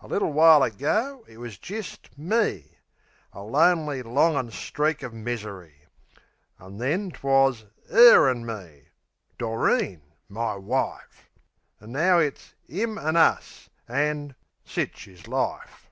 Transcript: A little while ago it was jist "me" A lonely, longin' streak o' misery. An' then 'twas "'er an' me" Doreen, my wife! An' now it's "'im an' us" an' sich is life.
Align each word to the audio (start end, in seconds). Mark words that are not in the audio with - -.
A 0.00 0.08
little 0.08 0.32
while 0.32 0.64
ago 0.64 1.24
it 1.28 1.38
was 1.38 1.56
jist 1.56 2.10
"me" 2.18 2.78
A 3.32 3.42
lonely, 3.42 4.02
longin' 4.02 4.50
streak 4.50 5.04
o' 5.04 5.10
misery. 5.10 5.86
An' 6.58 6.78
then 6.78 7.12
'twas 7.12 7.66
"'er 7.88 8.28
an' 8.28 8.44
me" 8.44 8.88
Doreen, 9.38 10.02
my 10.28 10.56
wife! 10.56 11.30
An' 11.80 11.92
now 11.92 12.18
it's 12.18 12.54
"'im 12.68 12.98
an' 12.98 13.14
us" 13.14 13.70
an' 13.86 14.34
sich 14.64 15.06
is 15.06 15.28
life. 15.28 15.88